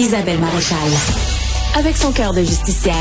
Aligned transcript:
Isabelle 0.00 0.38
Maréchal. 0.38 0.78
Avec 1.76 1.96
son 1.96 2.12
cœur 2.12 2.32
de 2.32 2.40
justicière, 2.40 2.94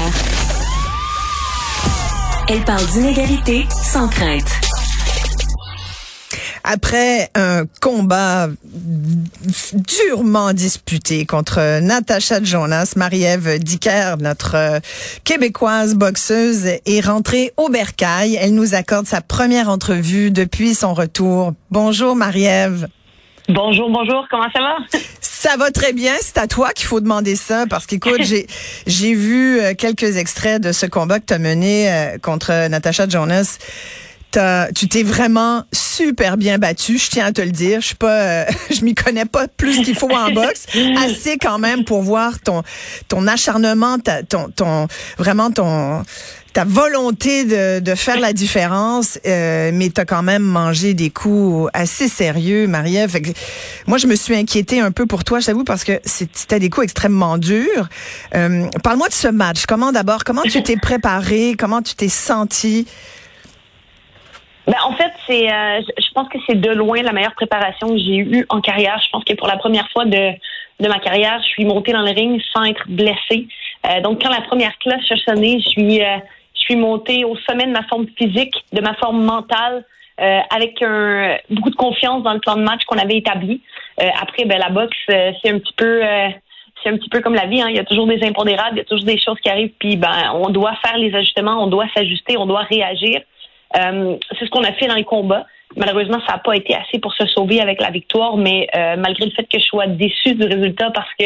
elle 2.49 2.61
parle 2.61 2.85
d'inégalité 2.87 3.67
sans 3.69 4.07
crainte. 4.07 4.49
Après 6.63 7.29
un 7.35 7.65
combat 7.81 8.47
durement 9.73 10.53
disputé 10.53 11.27
contre 11.27 11.81
Natacha 11.81 12.43
Jonas, 12.43 12.93
Marie-Ève 12.95 13.59
Dicker, 13.59 14.15
notre 14.19 14.81
québécoise 15.23 15.93
boxeuse, 15.93 16.65
est 16.65 17.05
rentrée 17.05 17.53
au 17.57 17.69
bercail. 17.69 18.39
Elle 18.41 18.55
nous 18.55 18.73
accorde 18.73 19.05
sa 19.05 19.21
première 19.21 19.69
entrevue 19.69 20.31
depuis 20.31 20.73
son 20.73 20.95
retour. 20.95 21.53
Bonjour 21.69 22.15
Marie-Ève. 22.15 22.87
Bonjour, 23.49 23.89
bonjour, 23.89 24.25
comment 24.29 24.49
ça 24.51 24.59
va? 24.59 24.99
Ça 25.39 25.55
va 25.55 25.69
très 25.69 25.93
bien. 25.93 26.13
C'est 26.19 26.39
à 26.39 26.47
toi 26.47 26.73
qu'il 26.73 26.87
faut 26.87 26.99
demander 26.99 27.35
ça 27.35 27.65
parce 27.69 27.85
qu'écoute, 27.85 28.17
j'ai 28.23 28.47
j'ai 28.87 29.13
vu 29.13 29.59
euh, 29.59 29.75
quelques 29.75 30.17
extraits 30.17 30.59
de 30.59 30.71
ce 30.71 30.87
combat 30.87 31.19
que 31.19 31.25
tu 31.27 31.33
as 31.33 31.37
mené 31.37 31.91
euh, 31.91 32.17
contre 32.17 32.67
Natasha 32.67 33.07
Jonas. 33.07 33.59
tu 34.75 34.87
t'es 34.89 35.03
vraiment 35.03 35.63
super 35.71 36.37
bien 36.37 36.57
battu, 36.57 36.97
je 36.97 37.11
tiens 37.11 37.27
à 37.27 37.31
te 37.31 37.41
le 37.41 37.51
dire. 37.51 37.81
Je 37.81 37.87
suis 37.87 37.95
pas, 37.95 38.21
euh, 38.21 38.45
je 38.71 38.83
m'y 38.83 38.95
connais 38.95 39.25
pas 39.25 39.47
plus 39.47 39.83
qu'il 39.83 39.95
faut 39.95 40.09
en 40.09 40.31
boxe, 40.31 40.65
assez 40.97 41.37
quand 41.37 41.59
même 41.59 41.85
pour 41.85 42.01
voir 42.01 42.39
ton 42.39 42.63
ton 43.07 43.27
acharnement, 43.27 43.99
ta, 43.99 44.23
ton 44.23 44.49
ton 44.49 44.87
vraiment 45.19 45.51
ton 45.51 46.03
ta 46.57 46.63
volonté 46.63 47.45
de, 47.45 47.81
de 47.81 47.93
faire 47.93 48.19
la 48.19 48.33
différence, 48.33 49.19
euh, 49.27 49.69
mais 49.71 49.91
tu 49.91 50.01
as 50.01 50.05
quand 50.05 50.23
même 50.23 50.41
mangé 50.41 50.95
des 50.95 51.11
coups 51.11 51.69
assez 51.71 52.07
sérieux, 52.07 52.65
Marie-Ève. 52.65 53.15
Moi, 53.85 53.99
je 53.99 54.07
me 54.07 54.15
suis 54.15 54.33
inquiétée 54.35 54.79
un 54.79 54.91
peu 54.91 55.05
pour 55.05 55.23
toi, 55.23 55.39
je 55.39 55.45
t'avoue, 55.45 55.63
parce 55.63 55.83
que 55.83 55.99
c'était 56.03 56.57
des 56.57 56.71
coups 56.71 56.85
extrêmement 56.85 57.37
durs. 57.37 57.87
Euh, 58.33 58.65
Parle-moi 58.83 59.07
de 59.07 59.13
ce 59.13 59.27
match. 59.27 59.67
Comment 59.67 59.91
d'abord, 59.91 60.23
comment 60.23 60.41
tu 60.41 60.63
t'es 60.63 60.77
préparé? 60.77 61.53
Comment 61.59 61.83
tu 61.83 61.93
t'es 61.93 62.09
senti? 62.09 62.87
Ben, 64.65 64.77
en 64.83 64.95
fait, 64.95 65.11
c'est, 65.27 65.53
euh, 65.53 65.81
je 65.95 66.11
pense 66.15 66.27
que 66.29 66.39
c'est 66.47 66.59
de 66.59 66.71
loin 66.71 67.03
la 67.03 67.13
meilleure 67.13 67.35
préparation 67.35 67.89
que 67.89 67.99
j'ai 67.99 68.17
eue 68.17 68.47
en 68.49 68.61
carrière. 68.61 68.99
Je 69.05 69.09
pense 69.11 69.23
que 69.25 69.35
pour 69.35 69.47
la 69.47 69.57
première 69.57 69.87
fois 69.91 70.05
de, 70.05 70.31
de 70.79 70.87
ma 70.87 70.97
carrière, 70.97 71.39
je 71.43 71.49
suis 71.49 71.65
montée 71.65 71.91
dans 71.93 72.01
le 72.01 72.13
ring 72.13 72.41
sans 72.51 72.63
être 72.63 72.87
blessée. 72.87 73.47
Donc, 74.03 74.23
quand 74.23 74.31
la 74.31 74.41
première 74.41 74.75
classe 74.79 75.03
a 75.11 75.15
sonné, 75.17 75.61
je 75.63 75.69
suis, 75.69 76.01
suis 76.67 76.75
montée 76.75 77.23
au 77.23 77.35
sommet 77.49 77.65
de 77.65 77.71
ma 77.71 77.83
forme 77.83 78.07
physique, 78.17 78.53
de 78.73 78.81
ma 78.81 78.93
forme 78.95 79.23
mentale, 79.23 79.85
euh, 80.19 80.39
avec 80.49 80.81
un, 80.81 81.37
beaucoup 81.49 81.69
de 81.69 81.75
confiance 81.75 82.23
dans 82.23 82.33
le 82.33 82.39
plan 82.39 82.55
de 82.55 82.61
match 82.61 82.83
qu'on 82.85 82.97
avait 82.97 83.17
établi. 83.17 83.61
Euh, 84.01 84.09
après, 84.19 84.45
ben, 84.45 84.57
la 84.57 84.69
boxe, 84.69 84.97
euh, 85.11 85.31
c'est 85.41 85.51
un 85.51 85.59
petit 85.59 85.73
peu 85.73 86.01
c'est 86.83 86.89
un 86.89 86.97
petit 86.97 87.09
peu 87.09 87.21
comme 87.21 87.33
la 87.33 87.47
vie, 87.47 87.59
hein. 87.59 87.67
il 87.69 87.75
y 87.75 87.79
a 87.79 87.83
toujours 87.83 88.05
des 88.05 88.23
impondérables, 88.23 88.75
il 88.75 88.77
y 88.77 88.81
a 88.81 88.85
toujours 88.85 89.03
des 89.03 89.19
choses 89.19 89.39
qui 89.39 89.49
arrivent, 89.49 89.73
puis 89.79 89.95
ben 89.95 90.31
on 90.35 90.49
doit 90.49 90.75
faire 90.85 90.95
les 90.97 91.13
ajustements, 91.15 91.63
on 91.63 91.67
doit 91.67 91.87
s'ajuster, 91.95 92.37
on 92.37 92.45
doit 92.45 92.61
réagir. 92.61 93.21
c'est 93.73 94.45
ce 94.45 94.49
qu'on 94.51 94.63
a 94.63 94.71
fait 94.73 94.85
dans 94.85 94.95
les 94.95 95.03
combats. 95.03 95.47
Malheureusement, 95.75 96.19
ça 96.27 96.33
n'a 96.33 96.37
pas 96.37 96.55
été 96.55 96.75
assez 96.75 96.99
pour 96.99 97.13
se 97.15 97.25
sauver 97.25 97.61
avec 97.61 97.81
la 97.81 97.89
victoire, 97.89 98.37
mais 98.37 98.67
malgré 98.97 99.25
le 99.25 99.31
fait 99.31 99.45
que 99.45 99.59
je 99.59 99.65
sois 99.65 99.87
déçue 99.87 100.35
du 100.35 100.45
résultat 100.45 100.91
parce 100.91 101.11
que 101.19 101.25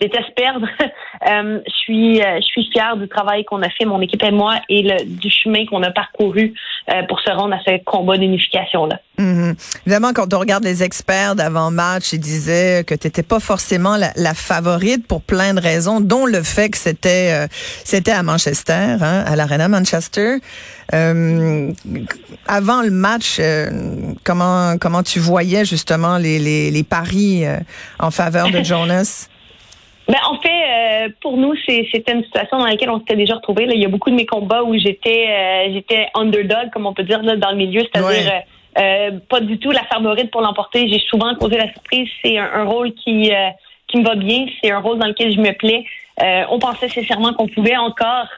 je 0.00 0.06
déteste 0.06 0.34
perdre. 0.34 0.66
euh, 1.28 1.60
je 1.66 1.72
suis, 1.72 2.20
euh, 2.20 2.36
je 2.40 2.46
suis 2.46 2.70
fière 2.72 2.96
du 2.96 3.08
travail 3.08 3.44
qu'on 3.44 3.62
a 3.62 3.70
fait, 3.70 3.84
mon 3.84 4.00
équipe 4.00 4.22
et 4.22 4.30
moi, 4.30 4.56
et 4.68 4.82
le, 4.82 5.04
du 5.04 5.30
chemin 5.30 5.66
qu'on 5.66 5.82
a 5.82 5.90
parcouru 5.90 6.54
euh, 6.90 7.02
pour 7.08 7.20
se 7.20 7.30
rendre 7.30 7.54
à 7.54 7.58
ce 7.66 7.82
combat 7.84 8.16
d'unification-là. 8.16 9.00
Mm-hmm. 9.18 9.80
Évidemment, 9.86 10.12
quand 10.14 10.32
on 10.32 10.38
regarde 10.38 10.64
les 10.64 10.82
experts 10.82 11.34
d'avant-match, 11.34 12.12
ils 12.12 12.20
disaient 12.20 12.84
que 12.84 12.94
tu 12.94 13.06
n'étais 13.06 13.22
pas 13.22 13.40
forcément 13.40 13.96
la, 13.96 14.12
la, 14.16 14.34
favorite 14.34 15.06
pour 15.06 15.22
plein 15.22 15.54
de 15.54 15.60
raisons, 15.60 16.00
dont 16.00 16.26
le 16.26 16.42
fait 16.42 16.70
que 16.70 16.78
c'était 16.78 17.32
euh, 17.32 17.46
c'était 17.84 18.12
à 18.12 18.22
Manchester, 18.22 18.72
hein, 18.72 19.24
à 19.26 19.36
l'Arena 19.36 19.68
Manchester. 19.68 20.36
Euh, 20.94 21.72
avant 22.46 22.80
le 22.80 22.90
match, 22.90 23.40
comment 24.24 24.78
comment 24.78 25.02
tu 25.02 25.18
voyais 25.18 25.66
justement 25.66 26.16
les, 26.16 26.38
les, 26.38 26.70
les 26.70 26.82
paris 26.82 27.44
en 27.98 28.10
faveur 28.10 28.50
de 28.50 28.62
Jonas? 28.64 29.28
Ben, 30.08 30.16
en 30.26 30.40
fait, 30.40 30.48
euh, 30.48 31.08
pour 31.20 31.36
nous, 31.36 31.54
c'était 31.66 32.12
une 32.12 32.24
situation 32.24 32.56
dans 32.56 32.64
laquelle 32.64 32.88
on 32.88 32.98
s'était 32.98 33.16
déjà 33.16 33.34
retrouvé. 33.34 33.68
Il 33.70 33.80
y 33.80 33.84
a 33.84 33.88
beaucoup 33.88 34.08
de 34.08 34.14
mes 34.14 34.24
combats 34.24 34.62
où 34.62 34.74
j'étais 34.78 35.26
euh, 35.28 35.72
j'étais 35.74 36.08
underdog, 36.14 36.70
comme 36.72 36.86
on 36.86 36.94
peut 36.94 37.02
dire, 37.02 37.22
là, 37.22 37.36
dans 37.36 37.50
le 37.50 37.56
milieu, 37.56 37.82
c'est-à-dire 37.82 38.42
euh, 38.78 39.10
pas 39.28 39.40
du 39.40 39.58
tout 39.58 39.70
la 39.70 39.84
favorite 39.84 40.30
pour 40.30 40.40
l'emporter. 40.40 40.88
J'ai 40.88 41.00
souvent 41.00 41.34
causé 41.34 41.58
la 41.58 41.70
surprise. 41.72 42.08
C'est 42.24 42.38
un, 42.38 42.64
rôle 42.64 42.94
qui, 42.94 43.30
qui 43.86 43.98
me 43.98 44.04
va 44.04 44.14
bien. 44.14 44.46
C'est 44.62 44.70
un 44.70 44.78
rôle 44.80 44.98
dans 44.98 45.08
lequel 45.08 45.30
je 45.34 45.40
me 45.40 45.52
plais. 45.52 45.84
on 46.48 46.58
pensait 46.58 46.88
sincèrement 46.88 47.34
qu'on 47.34 47.48
pouvait 47.48 47.76
encore 47.76 48.28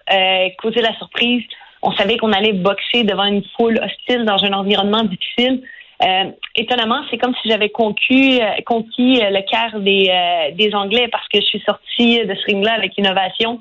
causer 0.59 0.81
la 0.81 0.95
surprise. 0.95 1.45
On 1.83 1.93
savait 1.93 2.17
qu'on 2.17 2.33
allait 2.33 2.53
boxer 2.53 3.05
devant 3.05 3.25
une 3.25 3.45
foule 3.57 3.81
hostile 3.83 4.25
dans 4.25 4.43
un 4.43 4.53
environnement 4.55 5.05
difficile. 5.05 5.63
Euh, 6.03 6.31
étonnamment, 6.55 7.03
c'est 7.11 7.19
comme 7.19 7.35
si 7.43 7.51
j'avais 7.51 7.69
conquis, 7.69 8.41
euh, 8.41 8.63
conquis 8.65 9.21
euh, 9.23 9.31
le 9.31 9.43
cœur 9.43 9.81
des, 9.81 10.53
des 10.55 10.75
Anglais 10.75 11.09
parce 11.09 11.29
que 11.29 11.41
je 11.41 11.45
suis 11.45 11.61
sortie 11.61 12.25
de 12.25 12.35
ce 12.35 12.45
ring-là 12.47 12.73
avec 12.73 12.97
innovation. 12.97 13.61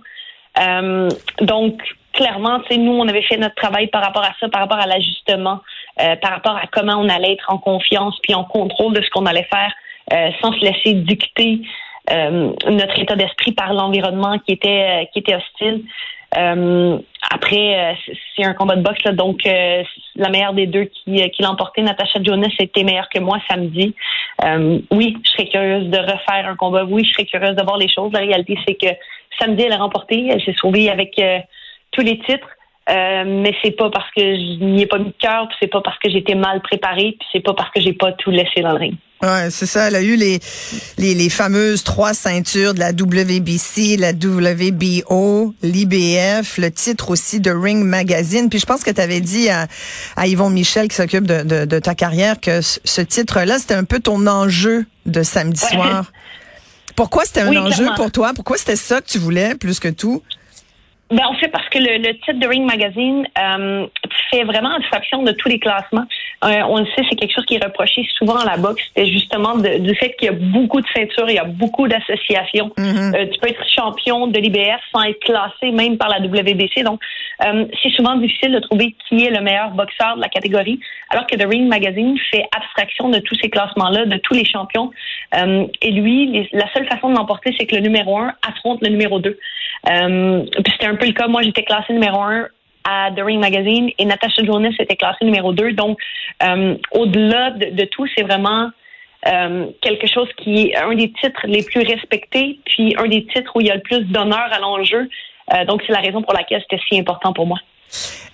donc, 1.41 1.81
clairement, 2.13 2.59
nous, 2.72 2.94
on 2.94 3.07
avait 3.07 3.22
fait 3.23 3.38
notre 3.38 3.55
travail 3.55 3.88
par 3.88 4.03
rapport 4.03 4.23
à 4.23 4.33
ça, 4.39 4.47
par 4.50 4.61
rapport 4.61 4.79
à 4.79 4.88
l'ajustement, 4.88 5.59
par 5.95 6.31
rapport 6.31 6.55
à 6.55 6.67
comment 6.72 6.95
on 6.97 7.09
allait 7.09 7.33
être 7.33 7.50
en 7.50 7.57
confiance 7.57 8.17
puis 8.23 8.33
en 8.33 8.44
contrôle 8.44 8.94
de 8.94 9.01
ce 9.01 9.09
qu'on 9.09 9.25
allait 9.25 9.47
faire 9.50 9.73
sans 10.41 10.51
se 10.53 10.59
laisser 10.59 10.94
dicter 10.94 11.61
notre 12.11 13.00
état 13.00 13.16
d'esprit 13.16 13.51
par 13.51 13.73
l'environnement 13.73 14.39
qui 14.39 14.53
était 14.53 15.07
qui 15.13 15.19
était 15.19 15.35
hostile. 15.35 15.83
Euh, 16.38 16.97
après, 17.31 17.91
euh, 17.91 18.13
c'est 18.35 18.45
un 18.45 18.53
combat 18.53 18.75
de 18.75 18.81
boxe, 18.81 19.03
donc 19.13 19.45
euh, 19.45 19.84
la 20.16 20.29
meilleure 20.29 20.53
des 20.53 20.67
deux 20.67 20.85
qui, 20.85 21.22
qui 21.31 21.41
l'a 21.41 21.51
emporté, 21.51 21.81
Natasha 21.81 22.22
Jonas, 22.23 22.53
était 22.59 22.84
meilleure 22.84 23.09
que 23.09 23.19
moi 23.19 23.40
samedi. 23.50 23.95
oui, 24.91 25.18
je 25.23 25.29
serais 25.31 25.47
curieuse 25.47 25.88
de 25.89 25.97
refaire 25.97 26.47
un 26.47 26.56
combat. 26.56 26.85
Oui, 26.85 27.03
je 27.03 27.12
serais 27.12 27.25
curieuse 27.25 27.56
de 27.56 27.63
voir 27.63 27.78
les 27.78 27.89
choses. 27.89 28.12
La 28.13 28.19
réalité, 28.19 28.57
c'est 28.68 28.75
que 28.75 28.89
samedi, 29.39 29.63
elle 29.63 29.73
a 29.73 29.78
remporté. 29.78 30.28
Elle 30.31 30.44
s'est 30.44 30.56
sauvée 30.59 30.89
avec 30.89 31.19
tous 31.91 32.01
les 32.01 32.19
titres. 32.19 32.47
Euh, 32.89 33.23
mais 33.25 33.53
c'est 33.63 33.72
pas 33.72 33.89
parce 33.91 34.09
que 34.16 34.22
je 34.22 34.63
n'y 34.63 34.81
ai 34.81 34.88
pas 34.88 34.97
mis 34.97 35.05
de 35.05 35.16
cœur, 35.19 35.47
puis 35.47 35.57
c'est 35.61 35.67
pas 35.67 35.81
parce 35.81 36.00
que 36.00 36.09
j'étais 36.09 36.35
mal 36.35 36.61
préparée, 36.61 37.16
puis 37.19 37.27
c'est 37.31 37.39
pas 37.39 37.53
parce 37.53 37.69
que 37.72 37.79
j'ai 37.79 37.94
pas 37.94 38.11
tout 38.13 38.31
laissé 38.31 38.61
dans 38.61 38.72
le 38.72 38.77
ring. 38.77 38.95
Ouais, 39.22 39.50
c'est 39.51 39.66
ça. 39.66 39.89
Elle 39.89 39.95
a 39.95 40.01
eu 40.01 40.16
les, 40.16 40.39
les, 40.97 41.13
les 41.13 41.29
fameuses 41.29 41.83
trois 41.83 42.13
ceintures 42.13 42.73
de 42.73 42.79
la 42.79 42.91
WBC, 42.91 43.97
la 43.97 44.11
WBO, 44.11 45.53
l'IBF, 45.61 46.57
le 46.57 46.72
titre 46.72 47.11
aussi 47.11 47.41
de 47.41 47.51
Ring 47.51 47.83
Magazine. 47.83 48.50
Puis 48.50 48.59
je 48.59 48.66
pense 48.66 48.81
que 48.81 48.91
tu 48.91 49.01
avais 49.01 49.19
dit 49.19 49.50
à, 49.50 49.67
à 50.16 50.27
Yvon 50.27 50.50
Michel 50.50 50.88
qui 50.88 50.95
s'occupe 50.95 51.27
de, 51.27 51.44
de, 51.44 51.66
de, 51.66 51.79
ta 51.79 51.95
carrière 51.95 52.39
que 52.39 52.61
ce 52.61 53.01
titre-là, 53.01 53.59
c'était 53.59 53.73
un 53.73 53.83
peu 53.83 54.00
ton 54.00 54.25
enjeu 54.25 54.85
de 55.06 55.21
samedi 55.21 55.59
soir. 55.59 56.06
Pourquoi 56.95 57.25
c'était 57.25 57.41
un 57.41 57.56
enjeu 57.57 57.88
pour 57.97 58.11
toi? 58.11 58.31
Pourquoi 58.33 58.57
c'était 58.57 58.77
ça 58.77 59.01
que 59.01 59.07
tu 59.07 59.19
voulais 59.19 59.56
plus 59.56 59.79
que 59.79 59.89
tout? 59.89 60.23
Ben, 61.11 61.25
en 61.25 61.33
fait, 61.35 61.47
parce 61.47 61.67
que 61.69 61.79
le, 61.79 61.97
le 61.97 62.13
titre 62.19 62.39
de 62.39 62.47
Ring 62.47 62.65
Magazine 62.65 63.27
euh, 63.37 63.87
fait 64.29 64.43
vraiment 64.43 64.75
abstraction 64.75 65.23
de 65.23 65.31
tous 65.31 65.49
les 65.49 65.59
classements. 65.59 66.05
Euh, 66.43 66.61
on 66.69 66.77
le 66.77 66.85
sait, 66.85 67.03
c'est 67.09 67.15
quelque 67.15 67.33
chose 67.33 67.45
qui 67.45 67.55
est 67.55 67.63
reproché 67.63 68.07
souvent 68.17 68.37
à 68.37 68.45
la 68.45 68.57
boxe. 68.57 68.81
C'était 68.87 69.07
justement 69.07 69.57
du 69.57 69.95
fait 69.95 70.15
qu'il 70.17 70.27
y 70.27 70.29
a 70.29 70.35
beaucoup 70.35 70.79
de 70.79 70.87
ceintures, 70.95 71.29
il 71.29 71.35
y 71.35 71.39
a 71.39 71.45
beaucoup 71.45 71.87
d'associations. 71.87 72.71
Mm-hmm. 72.77 73.15
euh, 73.15 73.25
tu 73.31 73.39
peux 73.39 73.49
être 73.49 73.63
champion 73.69 74.27
de 74.27 74.39
l'IBF 74.39 74.81
sans 74.93 75.03
être 75.03 75.19
classé 75.19 75.71
même 75.71 75.97
par 75.97 76.09
la 76.09 76.19
WBC. 76.19 76.83
Donc, 76.83 77.01
euh, 77.45 77.65
c'est 77.81 77.91
souvent 77.91 78.15
difficile 78.15 78.51
de 78.51 78.59
trouver 78.59 78.95
qui 79.07 79.25
est 79.25 79.31
le 79.31 79.41
meilleur 79.41 79.71
boxeur 79.71 80.15
de 80.15 80.21
la 80.21 80.29
catégorie, 80.29 80.79
alors 81.09 81.25
que 81.25 81.35
The 81.35 81.45
Ring 81.45 81.67
Magazine 81.67 82.17
fait 82.31 82.45
abstraction 82.55 83.09
de 83.09 83.19
tous 83.19 83.35
ces 83.41 83.49
classements-là, 83.49 84.05
de 84.05 84.17
tous 84.17 84.33
les 84.33 84.45
champions. 84.45 84.91
Euh, 85.35 85.65
et 85.81 85.91
lui, 85.91 86.47
la 86.53 86.71
seule 86.73 86.87
façon 86.87 87.09
de 87.09 87.15
l'emporter, 87.15 87.53
c'est 87.57 87.65
que 87.65 87.75
le 87.75 87.81
numéro 87.81 88.17
un 88.17 88.33
affronte 88.47 88.81
le 88.81 88.89
numéro 88.89 89.19
deux. 89.19 89.38
Euh, 89.87 90.43
puis 90.63 90.73
c'était 90.73 90.87
un 90.87 90.95
peu 90.95 91.05
le 91.05 91.13
cas. 91.13 91.27
Moi, 91.27 91.41
j'étais 91.43 91.63
classée 91.63 91.93
numéro 91.93 92.21
un 92.21 92.47
à 92.83 93.11
The 93.15 93.21
Ring 93.21 93.39
Magazine 93.39 93.89
et 93.97 94.05
Natasha 94.05 94.43
Jonas 94.43 94.73
était 94.79 94.95
classée 94.95 95.25
numéro 95.25 95.53
deux. 95.53 95.73
Donc, 95.73 95.99
euh, 96.43 96.75
au-delà 96.91 97.51
de, 97.51 97.85
tout, 97.85 98.07
c'est 98.15 98.23
vraiment 98.23 98.69
euh, 99.27 99.67
quelque 99.81 100.07
chose 100.07 100.27
qui 100.37 100.67
est 100.67 100.77
un 100.77 100.95
des 100.95 101.11
titres 101.11 101.45
les 101.45 101.63
plus 101.63 101.81
respectés, 101.81 102.59
puis 102.65 102.95
un 102.97 103.07
des 103.07 103.25
titres 103.25 103.51
où 103.55 103.61
il 103.61 103.67
y 103.67 103.71
a 103.71 103.75
le 103.75 103.81
plus 103.81 104.01
d'honneur 104.05 104.47
à 104.51 104.59
l'enjeu. 104.59 105.09
Euh, 105.53 105.65
donc, 105.65 105.81
c'est 105.85 105.93
la 105.93 105.99
raison 105.99 106.21
pour 106.21 106.33
laquelle 106.33 106.61
c'était 106.61 106.81
si 106.87 106.99
important 106.99 107.33
pour 107.33 107.47
moi. 107.47 107.57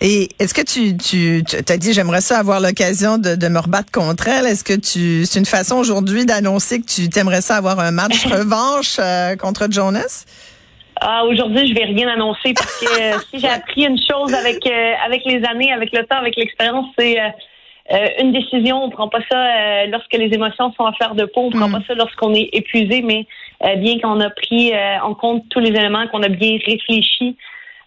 Et 0.01 0.27
est-ce 0.37 0.53
que 0.53 0.61
tu, 0.61 0.97
tu, 0.97 1.41
tu 1.45 1.71
as 1.71 1.77
dit 1.77 1.93
j'aimerais 1.93 2.19
ça 2.19 2.37
avoir 2.37 2.59
l'occasion 2.59 3.17
de, 3.17 3.35
de, 3.35 3.47
me 3.47 3.59
rebattre 3.59 3.89
contre 3.89 4.27
elle? 4.27 4.45
Est-ce 4.45 4.65
que 4.65 4.73
tu 4.73 5.25
c'est 5.25 5.39
une 5.39 5.45
façon 5.45 5.77
aujourd'hui 5.77 6.25
d'annoncer 6.25 6.81
que 6.81 6.85
tu 6.85 7.09
t'aimerais 7.09 7.39
ça 7.39 7.55
avoir 7.55 7.79
un 7.79 7.91
match 7.91 8.25
revanche 8.25 8.99
contre 9.39 9.67
Jonas? 9.71 10.25
Ah, 11.07 11.23
aujourd'hui, 11.23 11.67
je 11.67 11.75
vais 11.75 11.85
rien 11.85 12.07
annoncer 12.07 12.55
parce 12.55 12.79
que 12.79 12.85
euh, 12.87 13.19
si 13.29 13.39
j'ai 13.39 13.47
appris 13.47 13.85
une 13.85 13.99
chose 13.99 14.33
avec 14.33 14.65
euh, 14.65 14.93
avec 15.05 15.23
les 15.25 15.45
années, 15.45 15.71
avec 15.71 15.91
le 15.91 16.03
temps, 16.03 16.17
avec 16.17 16.35
l'expérience, 16.35 16.87
c'est 16.97 17.19
euh, 17.21 18.07
une 18.19 18.31
décision. 18.31 18.83
On 18.83 18.89
prend 18.89 19.07
pas 19.07 19.19
ça 19.29 19.85
lorsque 19.85 20.13
les 20.13 20.33
émotions 20.33 20.73
sont 20.73 20.83
à 20.83 20.93
fleur 20.93 21.13
de 21.13 21.25
peau. 21.25 21.41
On 21.41 21.49
prend 21.51 21.69
mm. 21.69 21.73
pas 21.73 21.81
ça 21.87 21.93
lorsqu'on 21.93 22.33
est 22.33 22.49
épuisé, 22.53 23.03
mais 23.03 23.27
bien 23.77 23.99
qu'on 23.99 24.19
a 24.19 24.31
pris 24.31 24.73
en 25.03 25.13
compte 25.13 25.43
tous 25.49 25.59
les 25.59 25.69
éléments, 25.69 26.07
qu'on 26.07 26.23
a 26.23 26.27
bien 26.27 26.57
réfléchi. 26.65 27.37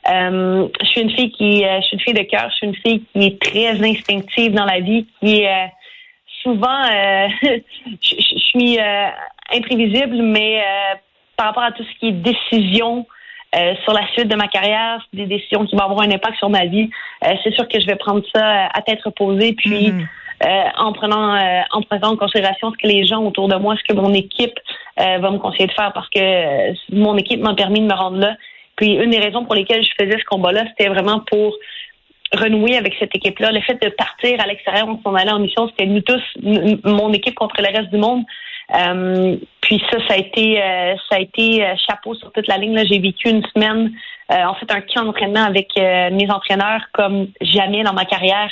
je 0.06 0.68
suis 0.84 1.00
une 1.00 1.10
fille 1.10 1.32
qui, 1.32 1.64
je 1.64 1.86
suis 1.86 1.96
une 1.96 2.00
fille 2.00 2.14
de 2.14 2.22
cœur, 2.22 2.48
je 2.50 2.54
suis 2.54 2.66
une 2.68 2.76
fille 2.76 3.02
qui 3.12 3.26
est 3.26 3.42
très 3.42 3.84
instinctive 3.84 4.52
dans 4.52 4.64
la 4.64 4.78
vie, 4.78 5.08
qui 5.20 5.42
est 5.42 5.72
souvent, 6.42 6.84
je, 8.00 8.38
suis 8.38 8.78
imprévisible, 9.52 10.22
mais 10.22 10.62
par 11.38 11.46
rapport 11.46 11.62
à 11.62 11.72
tout 11.72 11.84
ce 11.84 11.98
qui 11.98 12.08
est 12.08 12.12
décision, 12.12 13.06
euh, 13.56 13.74
sur 13.84 13.94
la 13.94 14.06
suite 14.08 14.28
de 14.28 14.34
ma 14.36 14.48
carrière, 14.48 15.00
des 15.14 15.24
décisions 15.24 15.64
qui 15.64 15.74
vont 15.74 15.84
avoir 15.84 16.02
un 16.02 16.10
impact 16.10 16.36
sur 16.36 16.50
ma 16.50 16.66
vie. 16.66 16.90
Euh, 17.24 17.32
c'est 17.42 17.54
sûr 17.54 17.66
que 17.66 17.80
je 17.80 17.86
vais 17.86 17.96
prendre 17.96 18.22
ça 18.34 18.66
à 18.66 18.82
tête 18.82 19.00
reposée, 19.02 19.54
puis 19.54 19.90
mhm. 19.90 20.06
euh, 20.44 20.62
en 20.76 20.92
prenant 20.92 21.34
en 21.70 21.80
prenant 21.80 22.10
en 22.10 22.16
considération 22.16 22.70
ce 22.72 22.76
que 22.76 22.86
les 22.86 23.06
gens 23.06 23.22
autour 23.24 23.48
de 23.48 23.56
moi, 23.56 23.74
ce 23.76 23.84
que 23.84 23.98
mon 23.98 24.12
équipe 24.12 24.58
va 24.98 25.30
me 25.30 25.38
conseiller 25.38 25.68
de 25.68 25.72
faire, 25.72 25.92
parce 25.94 26.08
que 26.10 26.74
mon 26.92 27.16
équipe 27.16 27.40
m'a 27.40 27.54
permis 27.54 27.80
de 27.80 27.86
me 27.86 27.94
rendre 27.94 28.18
là. 28.18 28.36
Puis 28.76 28.94
une 28.94 29.10
des 29.10 29.20
raisons 29.20 29.44
pour 29.44 29.54
lesquelles 29.54 29.84
je 29.84 29.92
faisais 29.98 30.18
ce 30.18 30.24
combat-là, 30.24 30.64
c'était 30.70 30.90
vraiment 30.90 31.20
pour 31.20 31.56
renouer 32.34 32.76
avec 32.76 32.96
cette 32.98 33.14
équipe-là. 33.14 33.52
Le 33.52 33.60
fait 33.60 33.80
de 33.82 33.88
partir 33.88 34.40
à 34.40 34.46
l'extérieur, 34.46 34.88
on 34.88 35.00
s'en 35.02 35.14
allait 35.14 35.32
en 35.32 35.38
mission, 35.38 35.68
c'était 35.68 35.86
nous 35.86 36.02
tous, 36.02 36.22
mon 36.84 37.12
équipe 37.12 37.36
contre 37.36 37.62
le 37.62 37.68
reste 37.74 37.90
du 37.90 37.98
monde. 37.98 38.24
Euh, 38.74 39.36
puis 39.68 39.82
ça, 39.92 39.98
ça 40.08 40.14
a 40.14 40.16
été, 40.16 40.62
euh, 40.62 40.94
ça 41.10 41.16
a 41.16 41.20
été 41.20 41.62
euh, 41.62 41.74
chapeau 41.86 42.14
sur 42.14 42.32
toute 42.32 42.46
la 42.46 42.56
ligne. 42.56 42.82
J'ai 42.90 42.98
vécu 42.98 43.28
une 43.28 43.44
semaine, 43.54 43.92
en 44.30 44.54
fait, 44.54 44.72
un 44.72 44.80
camp 44.80 45.04
d'entraînement 45.04 45.44
avec 45.44 45.68
mes 45.76 46.30
entraîneurs 46.30 46.80
comme 46.94 47.28
jamais 47.42 47.82
dans 47.82 47.92
ma 47.92 48.06
carrière. 48.06 48.48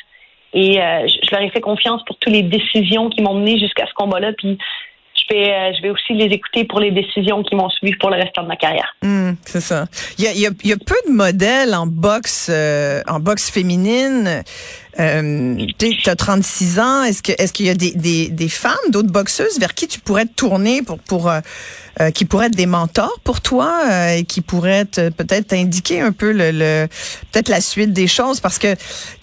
Et 0.52 0.74
je 0.74 1.30
leur 1.30 1.40
ai 1.42 1.50
fait 1.50 1.60
confiance 1.60 2.02
pour 2.06 2.16
toutes 2.16 2.32
les 2.32 2.42
décisions 2.42 3.10
qui 3.10 3.22
m'ont 3.22 3.34
mené 3.34 3.58
jusqu'à 3.58 3.86
ce 3.86 3.92
combat-là. 3.92 4.32
Puis 4.38 4.58
je 5.16 5.34
vais, 5.34 5.50
euh, 5.50 5.72
je 5.76 5.82
vais 5.82 5.90
aussi 5.90 6.12
les 6.12 6.26
écouter 6.26 6.64
pour 6.64 6.80
les 6.80 6.90
décisions 6.90 7.42
qui 7.42 7.54
m'ont 7.54 7.68
suivi 7.70 7.96
pour 7.96 8.10
le 8.10 8.16
restant 8.16 8.42
de 8.42 8.48
ma 8.48 8.56
carrière. 8.56 8.94
Hmm, 9.02 9.32
c'est 9.44 9.60
ça. 9.60 9.86
Il 10.18 10.24
y 10.24 10.46
a, 10.46 10.50
peu 10.50 10.94
de 11.08 11.12
modèles 11.12 11.74
en 11.74 11.86
boxe, 11.86 12.48
euh, 12.50 13.00
en 13.08 13.20
boxe 13.20 13.50
féminine. 13.50 14.42
Euh, 14.98 15.66
tu 15.78 16.10
as 16.10 16.16
36 16.16 16.78
ans. 16.78 17.02
Est-ce 17.02 17.22
que 17.22 17.32
est-ce 17.38 17.52
qu'il 17.52 17.66
y 17.66 17.70
a 17.70 17.75
des, 17.75 17.93
des, 17.93 18.28
des 18.28 18.48
femmes, 18.48 18.75
d'autres 18.88 19.10
boxeuses 19.10 19.58
vers 19.58 19.75
qui 19.75 19.88
tu 19.88 20.00
pourrais 20.00 20.26
te 20.26 20.34
tourner 20.34 20.82
pour 20.82 20.98
pour 20.98 21.28
euh, 21.28 21.40
euh, 21.98 22.10
qui 22.10 22.26
pourraient 22.26 22.48
être 22.48 22.56
des 22.56 22.66
mentors 22.66 23.19
pour 23.25 23.40
toi 23.40 23.72
euh, 23.88 24.16
et 24.16 24.25
qui 24.25 24.43
pourraient 24.43 24.84
peut-être 24.84 25.46
t'indiquer 25.46 26.02
un 26.02 26.12
peu 26.12 26.31
le, 26.31 26.50
le 26.50 26.88
peut-être 27.32 27.48
la 27.48 27.62
suite 27.62 27.94
des 27.94 28.06
choses? 28.06 28.38
Parce 28.38 28.58
que 28.58 28.75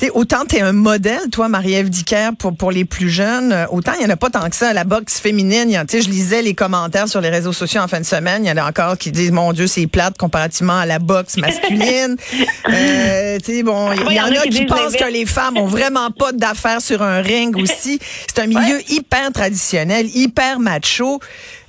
es, 0.02 0.10
autant 0.10 0.44
tu 0.50 0.56
es 0.56 0.62
un 0.62 0.72
modèle, 0.72 1.30
toi, 1.32 1.50
Marie-Ève 1.50 1.92
Dicker, 1.92 2.32
pour, 2.40 2.56
pour 2.56 2.72
les 2.72 2.84
plus 2.84 3.12
jeunes, 3.12 3.52
euh, 3.52 3.68
autant 3.70 3.92
il 4.00 4.02
y 4.02 4.06
en 4.08 4.10
a 4.10 4.16
pas 4.16 4.32
tant 4.32 4.50
que 4.50 4.56
ça. 4.56 4.74
La 4.74 4.86
boxe 4.86 5.20
féminine, 5.20 5.70
je 5.70 6.10
lisais 6.10 6.42
les 6.42 6.56
commentaires 6.56 7.08
sur 7.08 7.22
les 7.22 7.30
réseaux 7.30 7.54
sociaux 7.54 7.80
en 7.80 7.88
fin 7.88 8.00
de 8.00 8.06
semaine, 8.06 8.44
il 8.44 8.48
y 8.48 8.52
en 8.52 8.58
a 8.58 8.68
encore 8.68 8.98
qui 8.98 9.12
disent, 9.12 9.32
mon 9.32 9.54
Dieu, 9.54 9.68
c'est 9.68 9.86
plate 9.86 10.18
comparativement 10.18 10.80
à 10.80 10.88
la 10.88 10.98
boxe 10.98 11.38
masculine. 11.38 12.16
euh, 12.70 13.38
bon, 13.64 13.92
il 13.92 14.16
y, 14.16 14.20
en 14.20 14.26
a 14.26 14.48
qui 14.48 14.66
pensent 14.66 14.96
que 14.96 15.12
les 15.12 15.28
femmes 15.28 15.58
vraiment 15.66 16.12
pas 16.12 16.32
d'affaires 16.32 16.82
sur 16.82 17.02
un 17.02 17.22
ring 17.22 17.56
aussi. 17.58 18.00
C'est 18.02 18.40
un 18.40 18.48
milieu 18.48 18.80
hyper 18.90 19.32
traditionnel, 19.32 20.08
hyper 20.14 20.60
macho. 20.60 21.20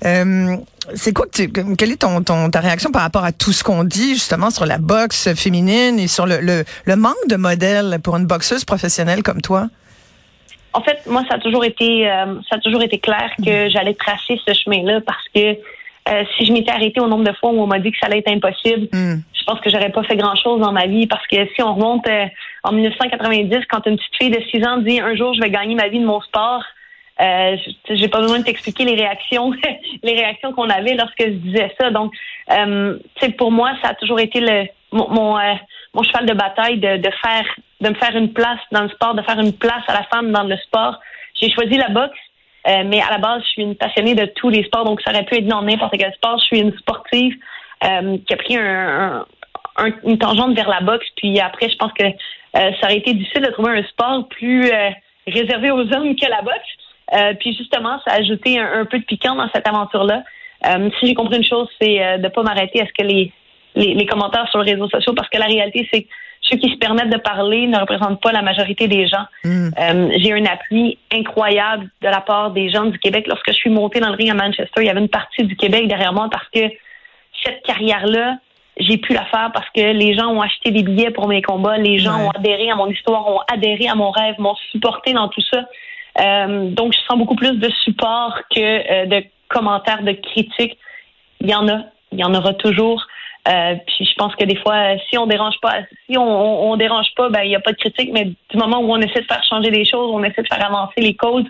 Euh, 0.05 0.57
c'est 0.95 1.13
quoi 1.13 1.27
que 1.27 1.31
tu, 1.31 1.77
quelle 1.77 1.93
est 1.93 2.01
ton, 2.03 2.23
ton, 2.23 2.51
ta 2.51 2.61
réaction 2.61 2.91
par 2.91 3.03
rapport 3.03 3.25
à 3.25 3.33
tout 3.33 3.53
ce 3.53 3.65
qu'on 3.65 3.85
dit 3.85 4.15
justement 4.15 4.51
sur 4.51 4.67
la 4.67 4.79
boxe 4.79 5.33
féminine 5.35 5.99
et 5.99 6.09
sur 6.09 6.27
le, 6.27 6.41
le, 6.41 6.65
le 6.85 6.97
manque 6.97 7.27
de 7.29 7.37
modèles 7.37 7.99
pour 8.03 8.17
une 8.17 8.27
boxeuse 8.27 8.65
professionnelle 8.65 9.23
comme 9.23 9.41
toi? 9.41 9.69
En 10.75 10.83
fait, 10.83 10.99
moi, 11.07 11.23
ça 11.29 11.37
a 11.37 11.39
toujours 11.39 11.65
été, 11.65 12.11
euh, 12.11 12.35
ça 12.51 12.57
a 12.57 12.59
toujours 12.59 12.83
été 12.83 12.99
clair 12.99 13.31
que 13.39 13.67
mm. 13.67 13.71
j'allais 13.71 13.95
tracer 13.95 14.41
ce 14.47 14.53
chemin-là 14.53 15.01
parce 15.07 15.25
que 15.35 15.57
euh, 16.07 16.25
si 16.37 16.45
je 16.45 16.53
m'étais 16.53 16.73
arrêtée 16.73 17.01
au 17.01 17.09
nombre 17.09 17.25
de 17.25 17.33
fois 17.33 17.51
où 17.51 17.61
on 17.61 17.67
m'a 17.67 17.79
dit 17.79 17.93
que 17.93 17.99
ça 17.99 18.07
allait 18.07 18.19
être 18.19 18.31
impossible, 18.31 18.89
mm. 18.93 19.23
je 19.33 19.45
pense 19.47 19.61
que 19.61 19.71
j'aurais 19.71 19.91
pas 19.91 20.03
fait 20.03 20.17
grand-chose 20.17 20.61
dans 20.61 20.73
ma 20.73 20.87
vie 20.87 21.07
parce 21.07 21.27
que 21.29 21.37
si 21.55 21.63
on 21.63 21.75
remonte 21.75 22.07
euh, 22.09 22.27
en 22.65 22.73
1990, 22.73 23.67
quand 23.71 23.87
une 23.87 23.97
petite 23.97 24.17
fille 24.19 24.31
de 24.31 24.43
6 24.51 24.67
ans 24.67 24.79
dit 24.79 24.99
un 24.99 25.15
jour 25.15 25.35
je 25.35 25.41
vais 25.41 25.51
gagner 25.51 25.75
ma 25.75 25.89
vie 25.89 26.01
de 26.01 26.07
mon 26.07 26.21
sport, 26.23 26.65
euh, 27.21 27.57
j'ai 27.91 28.09
pas 28.09 28.21
besoin 28.21 28.41
de 28.41 28.45
t'expliquer 28.45 28.85
les 28.85 28.95
réactions, 28.95 29.53
les 30.03 30.15
réactions 30.15 30.53
qu'on 30.53 30.69
avait 30.69 30.95
lorsque 30.95 31.21
je 31.21 31.31
disais 31.31 31.73
ça. 31.79 31.91
Donc, 31.91 32.13
euh, 32.51 32.99
pour 33.39 33.53
moi, 33.53 33.73
ça 33.83 33.91
a 33.91 33.95
toujours 33.95 34.19
été 34.19 34.41
le 34.41 34.65
mon 34.93 35.39
euh, 35.39 35.55
mon 35.93 36.03
cheval 36.03 36.27
de 36.27 36.35
bataille 36.35 36.79
de, 36.79 36.97
de 36.97 37.11
faire 37.23 37.47
de 37.81 37.89
me 37.91 37.95
faire 37.95 38.17
une 38.17 38.33
place 38.33 38.61
dans 38.73 38.83
le 38.83 38.89
sport, 38.89 39.15
de 39.15 39.23
faire 39.23 39.39
une 39.39 39.53
place 39.53 39.83
à 39.89 39.93
la 39.93 40.05
femme 40.05 40.33
dans 40.33 40.45
le 40.45 40.57
sport. 40.57 40.99
J'ai 41.41 41.51
choisi 41.51 41.77
la 41.77 41.89
boxe, 41.89 42.19
euh, 42.67 42.83
mais 42.87 43.01
à 43.01 43.11
la 43.11 43.19
base, 43.19 43.43
je 43.43 43.49
suis 43.49 43.63
une 43.63 43.77
passionnée 43.77 44.15
de 44.15 44.27
tous 44.27 44.49
les 44.49 44.65
sports, 44.65 44.85
donc 44.85 45.01
ça 45.03 45.13
aurait 45.13 45.25
pu 45.25 45.37
être 45.37 45.47
dans 45.47 45.63
n'importe 45.63 45.95
quel 45.99 46.13
sport. 46.15 46.39
Je 46.39 46.45
suis 46.45 46.61
une 46.61 46.77
sportive 46.79 47.37
euh, 47.85 48.17
qui 48.27 48.33
a 48.33 48.37
pris 48.37 48.57
un, 48.57 49.27
un, 49.77 49.91
une 50.05 50.19
tangente 50.19 50.55
vers 50.55 50.69
la 50.69 50.81
boxe, 50.81 51.07
puis 51.17 51.39
après, 51.41 51.69
je 51.69 51.77
pense 51.77 51.93
que 51.93 52.05
ça 52.55 52.87
aurait 52.87 52.99
été 52.99 53.15
difficile 53.15 53.43
de 53.43 53.51
trouver 53.51 53.79
un 53.79 53.83
sport 53.85 54.29
plus 54.29 54.71
réservé 55.27 55.71
aux 55.71 55.81
hommes 55.93 56.15
que 56.17 56.29
la 56.29 56.43
boxe. 56.43 56.63
Euh, 57.13 57.35
puis 57.39 57.55
justement, 57.57 57.99
ça 58.07 58.15
a 58.15 58.19
ajouté 58.19 58.59
un, 58.59 58.85
peu 58.87 58.99
de 58.99 59.05
piquant 59.05 59.35
dans 59.35 59.49
cette 59.55 59.69
aventure-là. 59.69 60.23
Euh, 60.67 60.89
si 60.99 61.07
j'ai 61.07 61.15
compris 61.15 61.37
une 61.37 61.45
chose, 61.45 61.69
c'est 61.81 62.03
euh, 62.03 62.17
de 62.17 62.23
ne 62.23 62.29
pas 62.29 62.43
m'arrêter 62.43 62.81
à 62.81 62.87
ce 62.87 62.93
que 62.97 63.07
les, 63.07 63.33
les, 63.75 64.07
commentaires 64.07 64.49
sur 64.51 64.63
les 64.63 64.73
réseaux 64.73 64.89
sociaux, 64.89 65.13
parce 65.15 65.29
que 65.29 65.39
la 65.39 65.47
réalité, 65.47 65.87
c'est 65.93 66.03
que 66.03 66.09
ceux 66.41 66.57
qui 66.57 66.71
se 66.71 66.77
permettent 66.77 67.11
de 67.11 67.19
parler 67.19 67.67
ne 67.67 67.79
représentent 67.79 68.23
pas 68.23 68.33
la 68.33 68.43
majorité 68.43 68.87
des 68.87 69.07
gens. 69.07 69.25
Mm. 69.45 69.71
j'ai 70.19 70.33
un 70.33 70.45
appui 70.45 70.99
incroyable 71.11 71.89
de 72.03 72.09
la 72.09 72.21
part 72.21 72.51
des 72.51 72.71
gens 72.71 72.85
du 72.85 72.99
Québec. 72.99 73.27
Lorsque 73.27 73.49
je 73.49 73.55
suis 73.55 73.71
montée 73.71 74.01
dans 74.01 74.11
le 74.11 74.15
ring 74.15 74.31
à 74.31 74.35
Manchester, 74.35 74.83
il 74.83 74.85
y 74.85 74.91
avait 74.91 75.01
une 75.01 75.09
partie 75.09 75.45
du 75.45 75.57
Québec 75.57 75.89
derrière 75.89 76.13
moi 76.13 76.29
parce 76.31 76.47
que 76.51 76.61
cette 77.43 77.63
carrière-là, 77.63 78.37
j'ai 78.77 78.99
pu 78.99 79.13
la 79.13 79.25
faire 79.27 79.51
parce 79.53 79.69
que 79.71 79.81
les 79.81 80.15
gens 80.15 80.29
ont 80.29 80.41
acheté 80.41 80.71
des 80.71 80.83
billets 80.83 81.11
pour 81.11 81.29
mes 81.29 81.43
combats, 81.43 81.79
les 81.79 81.99
gens 81.99 82.19
ont 82.19 82.31
adhéré 82.31 82.71
à 82.71 82.77
mon 82.77 82.89
histoire, 82.89 83.27
ont 83.29 83.41
adhéré 83.53 83.89
à 83.89 83.95
mon 83.95 84.11
rêve, 84.11 84.35
m'ont 84.39 84.57
supporté 84.73 85.13
dans 85.13 85.29
tout 85.29 85.43
ça. 85.53 85.65
Euh, 86.21 86.71
donc, 86.71 86.93
je 86.93 86.99
sens 87.09 87.19
beaucoup 87.19 87.37
plus 87.37 87.59
de 87.59 87.69
support 87.85 88.41
que 88.55 88.61
euh, 88.61 89.07
de 89.07 89.25
commentaires, 89.49 90.03
de 90.03 90.13
critiques. 90.13 90.79
Il 91.41 91.51
y 91.51 91.55
en 91.55 91.69
a, 91.69 91.83
il 92.13 92.19
y 92.19 92.25
en 92.25 92.35
aura 92.35 92.55
toujours. 92.55 93.05
Euh, 93.47 93.75
puis 93.87 94.07
je 94.07 94.15
pense 94.15 94.35
que 94.37 94.45
des 94.45 94.57
fois, 94.57 94.97
si 95.09 95.19
on 95.19 95.27
dérange 95.27 95.57
pas, 95.61 95.81
si 96.09 96.17
on, 96.17 96.71
on, 96.71 96.77
dérange 96.77 97.09
pas, 97.15 97.29
ben 97.29 97.43
il 97.43 97.49
n'y 97.49 97.57
a 97.57 97.61
pas 97.61 97.73
de 97.73 97.77
critique. 97.77 98.11
Mais 98.13 98.25
du 98.25 98.57
moment 98.57 98.79
où 98.79 98.91
on 98.91 99.01
essaie 99.01 99.21
de 99.21 99.27
faire 99.27 99.45
changer 99.45 99.71
les 99.71 99.85
choses, 99.85 100.11
on 100.13 100.25
essaie 100.25 100.43
de 100.43 100.49
faire 100.49 100.65
avancer 100.65 101.01
les 101.01 101.15
causes, 101.15 101.45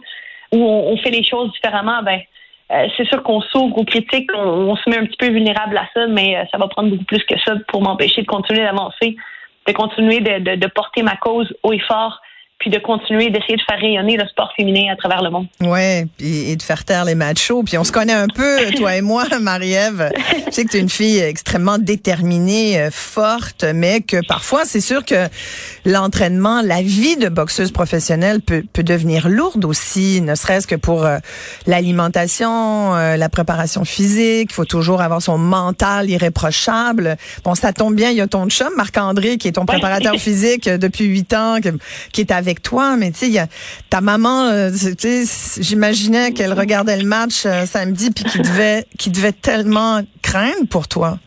où 0.53 0.59
on, 0.59 0.97
fait 0.99 1.11
les 1.11 1.25
choses 1.25 1.53
différemment, 1.53 2.03
ben 2.03 2.21
c'est 2.69 3.07
sûr 3.07 3.23
qu'on 3.23 3.41
s'ouvre 3.41 3.79
aux 3.79 3.85
critiques, 3.85 4.31
on, 4.35 4.75
se 4.77 4.89
met 4.89 4.99
un 4.99 5.07
petit 5.07 5.17
peu 5.17 5.29
vulnérable 5.29 5.77
à 5.77 5.87
ça, 5.93 6.07
mais 6.07 6.47
ça 6.51 6.59
va 6.59 6.67
prendre 6.69 6.91
beaucoup 6.91 7.05
plus 7.05 7.23
que 7.25 7.39
ça 7.39 7.55
pour 7.69 7.83
m'empêcher 7.83 8.23
de 8.23 8.27
continuer 8.27 8.63
d'avancer, 8.63 9.17
de 9.67 9.73
continuer 9.73 10.21
de, 10.21 10.67
porter 10.69 11.03
ma 11.03 11.17
cause 11.17 11.55
haut 11.63 11.73
et 11.73 11.79
fort, 11.81 12.21
puis 12.65 12.71
de 12.71 12.79
continuer 12.79 13.29
d'essayer 13.29 13.57
de 13.57 13.63
faire 13.69 13.79
rayonner 13.79 14.17
le 14.17 14.27
sport 14.27 14.51
féminin 14.57 14.91
à 14.91 14.97
travers 14.97 15.23
le 15.23 15.29
monde. 15.29 15.47
Ouais, 15.61 16.07
et 16.19 16.57
de 16.57 16.63
faire 16.63 16.83
taire 16.83 17.05
les 17.05 17.15
machos. 17.15 17.63
Puis 17.63 17.77
on 17.77 17.85
se 17.85 17.93
connaît 17.93 18.15
un 18.15 18.27
peu, 18.27 18.57
toi 18.79 18.97
et 18.97 19.03
moi, 19.03 19.25
Marie-Ève. 19.39 20.11
Je 20.47 20.51
sais 20.51 20.65
que 20.65 20.71
tu 20.71 20.79
es 20.79 20.81
une 20.81 20.89
fille 20.89 21.19
extrêmement 21.19 21.77
déterminée, 21.77 22.81
euh, 22.81 22.89
forte, 22.91 23.67
mais 23.75 24.01
que 24.01 24.27
parfois, 24.27 24.65
c'est 24.65 24.81
sûr 24.81 25.05
que 25.05 25.29
l'entraînement, 25.85 26.63
la 26.63 26.81
vie 26.81 27.19
de 27.19 27.29
boxeuse 27.29 27.71
professionnelle 27.71 28.41
peut, 28.41 28.63
peut 28.73 28.83
devenir 28.83 29.29
lourde 29.29 29.67
aussi, 29.67 30.23
ne 30.23 30.35
serait-ce 30.35 30.67
que 30.67 30.77
pour 30.77 31.05
euh, 31.05 31.19
l'alimentation, 31.67 32.95
euh, 32.95 33.19
la 33.19 33.29
préparation 33.29 33.85
physique. 33.85 34.49
Il 34.53 34.55
faut 34.55 34.65
toujours 34.65 35.03
avoir 35.03 35.21
son 35.21 35.37
mental 35.37 36.09
irréprochable. 36.09 37.19
Bon, 37.45 37.55
ça 37.55 37.75
tombe 37.75 37.95
bien, 37.95 38.09
il 38.09 38.17
y 38.17 38.23
a 38.23 38.27
ton 38.27 38.49
chum, 38.49 38.73
Marc-André, 38.75 39.37
qui 39.37 39.49
est 39.49 39.53
ton 39.53 39.67
préparateur 39.67 40.15
physique 40.19 40.67
depuis 40.67 41.05
huit 41.05 41.35
ans, 41.35 41.59
qui 42.11 42.23
est 42.23 42.31
avec 42.31 42.54
toi, 42.63 42.97
mais 42.97 43.11
tu 43.11 43.31
sais, 43.31 43.49
ta 43.91 44.01
maman, 44.01 44.45
euh, 44.45 44.71
j'imaginais 45.61 46.33
qu'elle 46.33 46.53
regardait 46.53 46.97
le 46.97 47.07
match 47.07 47.47
euh, 47.47 47.65
samedi 47.65 48.11
puis 48.11 48.25
qu'il 48.25 48.43
devait, 48.43 48.85
qui 48.99 49.11
devait 49.11 49.33
tellement 49.33 50.01
craindre 50.23 50.67
pour 50.71 50.89
toi. 50.89 51.19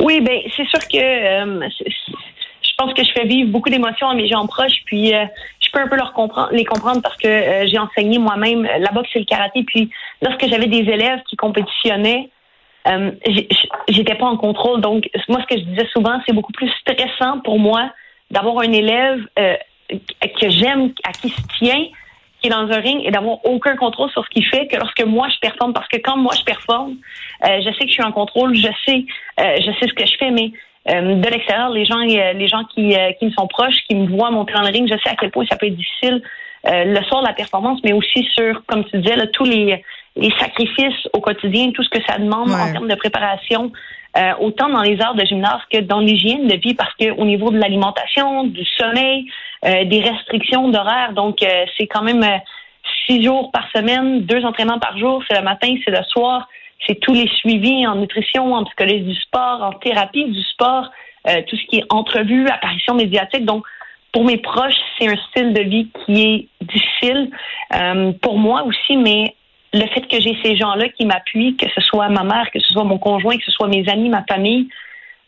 Oui, 0.00 0.20
ben 0.20 0.38
c'est 0.56 0.66
sûr 0.66 0.80
que 0.88 0.98
euh, 0.98 1.68
je 1.80 2.72
pense 2.76 2.92
que 2.92 3.02
je 3.02 3.10
fais 3.12 3.26
vivre 3.26 3.50
beaucoup 3.50 3.70
d'émotions 3.70 4.08
à 4.08 4.14
mes 4.14 4.28
gens 4.28 4.46
proches, 4.46 4.82
puis 4.84 5.10
je 5.10 5.70
peux 5.72 5.80
un 5.80 5.88
peu 5.88 5.96
les 6.52 6.64
comprendre 6.64 7.00
parce 7.00 7.16
que 7.16 7.66
j'ai 7.66 7.78
enseigné 7.78 8.18
moi-même 8.18 8.62
la 8.62 8.90
boxe 8.92 9.08
et 9.14 9.20
le 9.20 9.24
karaté, 9.24 9.64
puis 9.64 9.90
lorsque 10.20 10.46
j'avais 10.46 10.66
des 10.66 10.90
élèves 10.90 11.20
qui 11.28 11.36
compétitionnaient, 11.36 12.28
j'étais 13.88 14.14
pas 14.16 14.26
en 14.26 14.36
contrôle. 14.36 14.82
Donc, 14.82 15.08
moi, 15.28 15.40
ce 15.40 15.54
que 15.54 15.60
je 15.60 15.64
disais 15.64 15.86
souvent, 15.92 16.20
c'est 16.26 16.34
beaucoup 16.34 16.52
plus 16.52 16.70
stressant 16.80 17.40
pour 17.40 17.58
moi 17.58 17.90
d'avoir 18.30 18.58
un 18.58 18.72
élève 18.72 19.20
que 19.88 20.50
j'aime, 20.50 20.92
à 21.04 21.12
qui 21.12 21.30
se 21.30 21.40
tient, 21.58 21.84
qui 22.40 22.48
est 22.48 22.50
dans 22.50 22.70
un 22.70 22.80
ring 22.80 23.00
et 23.04 23.10
d'avoir 23.10 23.44
aucun 23.44 23.76
contrôle 23.76 24.10
sur 24.10 24.24
ce 24.24 24.30
qu'il 24.30 24.44
fait 24.44 24.66
que 24.66 24.76
lorsque 24.76 25.02
moi 25.04 25.28
je 25.32 25.38
performe. 25.38 25.72
Parce 25.72 25.88
que 25.88 25.98
quand 25.98 26.16
moi 26.16 26.32
je 26.38 26.44
performe, 26.44 26.96
euh, 27.44 27.60
je 27.60 27.70
sais 27.72 27.84
que 27.84 27.88
je 27.88 27.92
suis 27.92 28.02
en 28.02 28.12
contrôle, 28.12 28.54
je 28.54 28.68
sais, 28.84 29.04
euh, 29.40 29.56
je 29.58 29.72
sais 29.78 29.88
ce 29.88 29.94
que 29.94 30.06
je 30.06 30.16
fais, 30.18 30.30
mais 30.30 30.52
euh, 30.90 31.16
de 31.16 31.28
l'extérieur, 31.28 31.70
les 31.70 31.84
gens, 31.84 31.98
les 31.98 32.48
gens 32.48 32.64
qui, 32.74 32.94
qui 33.18 33.24
me 33.24 33.30
sont 33.30 33.46
proches, 33.46 33.76
qui 33.88 33.96
me 33.96 34.06
voient 34.08 34.30
monter 34.30 34.52
dans 34.52 34.62
le 34.62 34.70
ring, 34.70 34.88
je 34.88 34.98
sais 35.02 35.10
à 35.10 35.16
quel 35.16 35.30
point 35.30 35.44
ça 35.48 35.56
peut 35.56 35.66
être 35.66 35.76
difficile 35.76 36.22
le 36.68 37.00
soir 37.04 37.22
de 37.22 37.28
la 37.28 37.32
performance, 37.32 37.78
mais 37.84 37.92
aussi 37.92 38.24
sur, 38.34 38.64
comme 38.66 38.84
tu 38.86 38.98
disais, 38.98 39.14
là, 39.14 39.28
tous 39.28 39.44
les 39.44 39.80
les 40.16 40.32
sacrifices 40.38 41.08
au 41.12 41.20
quotidien, 41.20 41.70
tout 41.72 41.82
ce 41.82 41.90
que 41.90 42.02
ça 42.08 42.18
demande 42.18 42.50
en 42.50 42.72
termes 42.72 42.88
de 42.88 42.94
préparation, 42.94 43.70
euh, 44.16 44.32
autant 44.40 44.68
dans 44.70 44.80
les 44.80 45.00
heures 45.00 45.14
de 45.14 45.24
gymnase 45.24 45.60
que 45.70 45.80
dans 45.80 46.00
l'hygiène 46.00 46.48
de 46.48 46.56
vie, 46.56 46.74
parce 46.74 46.94
que 46.94 47.10
au 47.10 47.24
niveau 47.24 47.50
de 47.50 47.58
l'alimentation, 47.58 48.44
du 48.44 48.64
sommeil, 48.64 49.26
des 49.62 50.00
restrictions 50.00 50.68
d'horaire, 50.68 51.12
donc 51.12 51.42
euh, 51.42 51.64
c'est 51.76 51.86
quand 51.86 52.02
même 52.02 52.24
six 53.06 53.22
jours 53.22 53.50
par 53.52 53.68
semaine, 53.74 54.20
deux 54.22 54.44
entraînements 54.44 54.78
par 54.78 54.98
jour, 54.98 55.22
c'est 55.28 55.36
le 55.36 55.44
matin, 55.44 55.74
c'est 55.84 55.90
le 55.90 56.02
soir, 56.04 56.48
c'est 56.86 57.00
tous 57.00 57.14
les 57.14 57.28
suivis 57.28 57.86
en 57.86 57.96
nutrition, 57.96 58.54
en 58.54 58.64
psychologie 58.64 59.02
du 59.02 59.14
sport, 59.14 59.62
en 59.62 59.72
thérapie 59.72 60.24
du 60.26 60.42
sport, 60.42 60.90
tout 61.48 61.56
ce 61.56 61.66
qui 61.66 61.78
est 61.78 61.84
entrevue, 61.90 62.46
apparition 62.46 62.94
médiatique, 62.94 63.44
donc 63.44 63.64
pour 64.12 64.24
mes 64.24 64.36
proches, 64.36 64.76
c'est 64.98 65.08
un 65.08 65.16
style 65.28 65.52
de 65.52 65.62
vie 65.62 65.88
qui 66.04 66.22
est 66.22 66.48
difficile. 66.60 67.30
pour 68.22 68.38
moi 68.38 68.62
aussi, 68.62 68.96
mais 68.96 69.34
le 69.72 69.86
fait 69.88 70.02
que 70.02 70.20
j'ai 70.20 70.36
ces 70.42 70.56
gens-là 70.56 70.88
qui 70.90 71.04
m'appuient, 71.04 71.56
que 71.56 71.66
ce 71.74 71.80
soit 71.80 72.08
ma 72.08 72.22
mère, 72.22 72.50
que 72.52 72.60
ce 72.60 72.72
soit 72.72 72.84
mon 72.84 72.98
conjoint, 72.98 73.36
que 73.36 73.44
ce 73.44 73.50
soit 73.50 73.68
mes 73.68 73.88
amis, 73.88 74.08
ma 74.08 74.24
famille, 74.24 74.68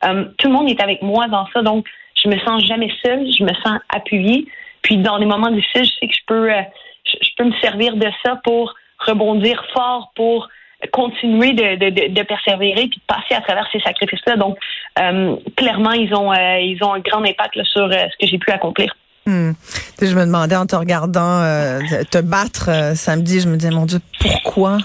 euh, 0.04 0.24
tout 0.38 0.48
le 0.48 0.54
monde 0.54 0.70
est 0.70 0.80
avec 0.80 1.02
moi 1.02 1.26
dans 1.28 1.46
ça. 1.52 1.62
Donc, 1.62 1.86
je 2.22 2.28
me 2.28 2.38
sens 2.40 2.64
jamais 2.64 2.90
seule, 3.04 3.26
je 3.26 3.44
me 3.44 3.52
sens 3.64 3.78
appuyée. 3.88 4.46
Puis, 4.82 4.96
dans 4.98 5.16
les 5.18 5.26
moments 5.26 5.50
difficiles, 5.50 5.84
je 5.84 5.92
sais 6.00 6.08
que 6.08 6.14
je 6.14 6.24
peux, 6.26 6.52
euh, 6.52 6.62
je, 7.04 7.28
peux 7.36 7.44
me 7.44 7.54
servir 7.60 7.96
de 7.96 8.08
ça 8.24 8.40
pour 8.44 8.74
rebondir 8.98 9.64
fort, 9.72 10.12
pour 10.14 10.48
continuer 10.92 11.52
de, 11.54 11.76
de, 11.76 12.14
de, 12.14 12.22
persévérer 12.22 12.86
puis 12.86 13.00
de 13.00 13.06
passer 13.06 13.34
à 13.34 13.40
travers 13.40 13.68
ces 13.72 13.80
sacrifices-là. 13.80 14.36
Donc, 14.36 14.56
euh, 15.00 15.36
clairement, 15.56 15.92
ils 15.92 16.14
ont, 16.14 16.32
ils 16.32 16.78
ont 16.82 16.94
un 16.94 17.00
grand 17.00 17.24
impact 17.24 17.62
sur 17.64 17.92
ce 17.92 18.16
que 18.18 18.26
j'ai 18.26 18.38
pu 18.38 18.50
accomplir. 18.52 18.94
Hmm. 19.28 19.52
Je 20.00 20.14
me 20.14 20.24
demandais 20.24 20.56
en 20.56 20.64
te 20.64 20.74
regardant 20.74 21.42
euh, 21.42 21.80
te 22.10 22.16
battre 22.16 22.70
euh, 22.70 22.94
samedi, 22.94 23.40
je 23.40 23.48
me 23.48 23.56
disais, 23.56 23.70
mon 23.70 23.84
Dieu, 23.84 23.98
pourquoi? 24.20 24.78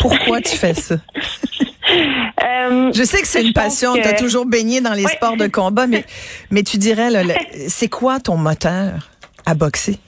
Pourquoi 0.00 0.40
tu 0.40 0.56
fais 0.56 0.72
ça? 0.72 0.94
Euh, 1.90 2.92
je 2.92 3.02
sais 3.02 3.20
que 3.20 3.26
c'est 3.26 3.42
une 3.42 3.52
passion, 3.52 3.94
tu 3.94 4.02
as 4.02 4.14
toujours 4.14 4.46
baigné 4.46 4.80
dans 4.80 4.94
les 4.94 5.06
sports 5.06 5.36
de 5.36 5.46
combat, 5.46 5.86
mais, 5.86 6.04
mais 6.50 6.62
tu 6.62 6.76
dirais, 6.78 7.08
c'est 7.68 7.88
quoi 7.88 8.20
ton 8.20 8.36
moteur 8.36 9.08
à 9.46 9.54
boxer? 9.54 9.98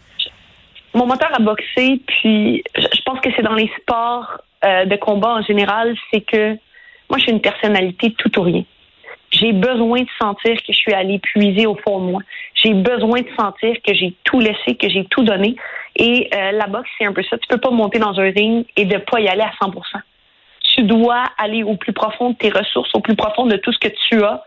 Mon 0.94 1.06
moteur 1.06 1.30
à 1.34 1.38
boxer, 1.38 2.00
puis 2.06 2.62
je 2.76 3.02
pense 3.04 3.20
que 3.20 3.30
c'est 3.36 3.42
dans 3.42 3.54
les 3.54 3.70
sports 3.80 4.40
de 4.62 4.96
combat 4.96 5.30
en 5.30 5.42
général, 5.42 5.96
c'est 6.12 6.20
que 6.20 6.58
moi, 7.10 7.18
je 7.18 7.24
suis 7.24 7.32
une 7.32 7.40
personnalité 7.40 8.14
tout 8.16 8.38
ou 8.38 8.42
rien. 8.42 8.64
J'ai 9.32 9.52
besoin 9.52 10.00
de 10.00 10.08
sentir 10.20 10.56
que 10.56 10.72
je 10.72 10.78
suis 10.78 10.92
allée 10.92 11.18
puiser 11.18 11.66
au 11.66 11.76
fond 11.76 12.00
de 12.00 12.10
moi. 12.10 12.22
J'ai 12.54 12.72
besoin 12.74 13.20
de 13.20 13.28
sentir 13.38 13.76
que 13.86 13.94
j'ai 13.94 14.14
tout 14.24 14.40
laissé, 14.40 14.76
que 14.76 14.88
j'ai 14.88 15.04
tout 15.06 15.22
donné. 15.22 15.56
Et 15.96 16.30
euh, 16.34 16.52
la 16.52 16.66
boxe, 16.66 16.88
c'est 16.98 17.06
un 17.06 17.12
peu 17.12 17.22
ça. 17.24 17.36
Tu 17.38 17.46
peux 17.48 17.58
pas 17.58 17.70
monter 17.70 17.98
dans 17.98 18.18
un 18.18 18.30
ring 18.30 18.64
et 18.76 18.84
de 18.84 18.98
pas 18.98 19.20
y 19.20 19.28
aller 19.28 19.42
à 19.42 19.52
100 19.60 19.72
Tu 20.80 20.86
dois 20.86 21.24
aller 21.36 21.62
au 21.62 21.76
plus 21.76 21.92
profond 21.92 22.30
de 22.30 22.36
tes 22.36 22.48
ressources, 22.48 22.88
au 22.94 23.00
plus 23.00 23.14
profond 23.14 23.44
de 23.44 23.56
tout 23.56 23.70
ce 23.70 23.78
que 23.78 23.92
tu 24.08 24.24
as 24.24 24.42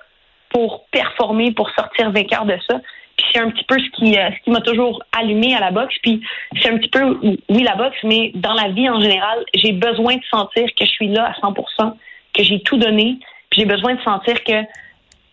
pour 0.50 0.86
performer, 0.92 1.52
pour 1.52 1.70
sortir 1.72 2.10
vainqueur 2.10 2.46
de 2.46 2.58
ça. 2.68 2.80
Puis 3.16 3.28
c'est 3.32 3.40
un 3.40 3.52
petit 3.52 3.64
peu 3.66 3.78
ce 3.78 3.90
qui, 3.92 4.18
euh, 4.18 4.32
ce 4.32 4.44
qui 4.44 4.50
m'a 4.50 4.62
toujours 4.62 5.04
allumé 5.16 5.56
à 5.56 5.60
la 5.60 5.70
boxe. 5.70 5.94
Puis 6.02 6.24
c'est 6.60 6.72
un 6.72 6.78
petit 6.80 6.90
peu, 6.90 7.20
oui, 7.22 7.64
la 7.64 7.76
boxe, 7.76 7.98
mais 8.04 8.32
dans 8.34 8.54
la 8.54 8.70
vie 8.70 8.90
en 8.90 9.00
général, 9.00 9.46
j'ai 9.54 9.74
besoin 9.74 10.16
de 10.16 10.24
sentir 10.32 10.66
que 10.76 10.86
je 10.86 10.90
suis 10.90 11.10
là 11.10 11.26
à 11.26 11.34
100% 11.40 11.94
que 12.34 12.44
j'ai 12.44 12.62
tout 12.62 12.78
donné, 12.78 13.20
j'ai 13.52 13.66
besoin 13.66 13.94
de 13.94 14.02
sentir 14.02 14.44
que 14.44 14.64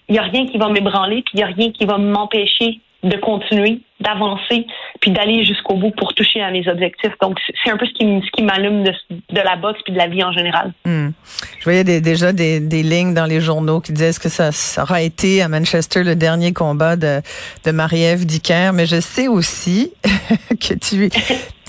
il 0.08 0.14
n'y 0.14 0.18
a 0.18 0.22
rien 0.22 0.44
qui 0.46 0.58
va 0.58 0.68
m'ébranler, 0.68 1.22
puis 1.22 1.32
il 1.34 1.36
n'y 1.38 1.44
a 1.44 1.46
rien 1.46 1.70
qui 1.70 1.86
va 1.86 1.96
m'empêcher 1.96 2.80
de 3.04 3.16
continuer, 3.16 3.80
d'avancer, 4.00 4.66
puis 5.00 5.10
d'aller 5.10 5.44
jusqu'au 5.44 5.76
bout 5.76 5.90
pour 5.92 6.14
toucher 6.14 6.40
à 6.40 6.50
mes 6.50 6.66
objectifs. 6.68 7.12
Donc, 7.20 7.38
c'est 7.62 7.70
un 7.70 7.76
peu 7.76 7.86
ce 7.86 7.92
qui, 7.92 8.04
ce 8.24 8.30
qui 8.32 8.42
m'allume 8.42 8.84
de, 8.84 8.92
de, 9.10 9.40
la 9.40 9.56
boxe 9.56 9.80
puis 9.84 9.92
de 9.92 9.98
la 9.98 10.08
vie 10.08 10.24
en 10.24 10.32
général. 10.32 10.72
Hmm. 10.84 11.10
Je 11.58 11.64
voyais 11.64 11.84
déjà 11.84 12.32
des, 12.32 12.60
des, 12.60 12.82
lignes 12.82 13.14
dans 13.14 13.26
les 13.26 13.40
journaux 13.40 13.80
qui 13.80 13.92
disaient 13.92 14.12
ce 14.12 14.20
que 14.20 14.28
ça, 14.28 14.52
ça, 14.52 14.82
aura 14.82 15.02
été 15.02 15.42
à 15.42 15.48
Manchester 15.48 16.02
le 16.02 16.16
dernier 16.16 16.52
combat 16.52 16.96
de, 16.96 17.20
de 17.64 17.70
Marie-Ève 17.70 18.24
Dicker, 18.24 18.72
mais 18.72 18.86
je 18.86 19.00
sais 19.00 19.28
aussi 19.28 19.92
que 20.60 20.74
tu 20.74 21.10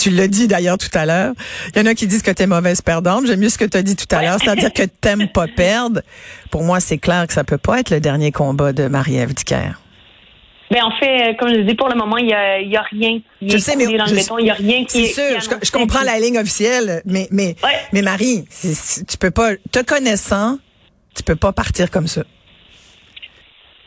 tu 0.01 0.09
l'as 0.09 0.27
dit 0.27 0.47
d'ailleurs 0.47 0.79
tout 0.79 0.89
à 0.95 1.05
l'heure. 1.05 1.33
Il 1.75 1.79
y 1.79 1.81
en 1.81 1.85
a 1.85 1.93
qui 1.93 2.07
disent 2.07 2.23
que 2.23 2.31
tu 2.31 2.41
es 2.41 2.47
mauvaise 2.47 2.81
perdante. 2.81 3.27
J'aime 3.27 3.39
mieux 3.39 3.49
ce 3.49 3.59
que 3.59 3.65
tu 3.65 3.77
as 3.77 3.83
dit 3.83 3.95
tout 3.95 4.07
à 4.15 4.23
l'heure, 4.23 4.37
c'est-à-dire 4.43 4.73
que 4.73 4.81
t'aimes 4.83 5.27
pas 5.27 5.45
perdre. 5.47 6.01
Pour 6.49 6.63
moi, 6.63 6.79
c'est 6.79 6.97
clair 6.97 7.27
que 7.27 7.33
ça 7.33 7.43
peut 7.43 7.59
pas 7.59 7.79
être 7.79 7.91
le 7.91 7.99
dernier 7.99 8.31
combat 8.31 8.73
de 8.73 8.87
Marie-Ève 8.87 9.35
Dicker. 9.35 9.79
Ben 10.71 10.83
en 10.83 10.91
fait, 10.91 11.35
comme 11.37 11.49
je 11.49 11.59
dis, 11.61 11.75
pour 11.75 11.89
le 11.89 11.95
moment, 11.95 12.15
il 12.15 12.29
y 12.29 12.33
a, 12.33 12.61
y 12.61 12.77
a, 12.77 12.81
rien 12.81 13.19
qui 13.39 13.49
je 13.49 13.57
est 13.57 13.59
sais, 13.59 13.75
mais 13.75 13.85
dans 13.85 14.05
le 14.05 14.15
béton. 14.15 14.39
Il 14.39 14.45
y 14.45 14.51
a 14.51 14.53
rien 14.53 14.85
qui 14.85 15.03
est. 15.03 15.05
C'est 15.07 15.39
sûr, 15.41 15.59
je, 15.61 15.71
comprends 15.71 16.03
la 16.03 16.17
ligne 16.17 16.37
officielle, 16.37 17.01
mais 17.05 17.27
mais 17.29 17.55
mais 17.91 18.01
Marie, 18.01 18.45
tu 19.07 19.17
peux 19.17 19.31
pas, 19.31 19.55
te 19.71 19.83
connaissant, 19.83 20.57
tu 21.15 21.23
peux 21.23 21.35
pas 21.35 21.51
partir 21.51 21.91
comme 21.91 22.07
ça. 22.07 22.23